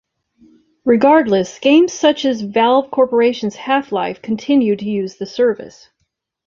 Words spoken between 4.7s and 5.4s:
to use the